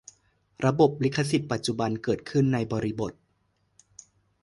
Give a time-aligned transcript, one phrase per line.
[0.65, 3.13] ระบบลิขสิทธิ์ปัจจุบันเกิดขึ้นในบริบท